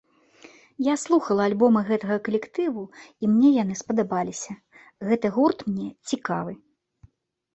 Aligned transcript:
Я 0.85 0.93
слухаў 1.01 1.39
альбомы 1.47 1.79
гэтага 1.89 2.15
калектыву, 2.27 2.83
і 3.25 3.29
мне 3.33 3.51
яны 3.63 3.77
спадабаліся, 3.81 4.51
гэты 5.09 5.27
гурт 5.35 5.59
мне 5.71 5.87
цікавы. 6.13 6.53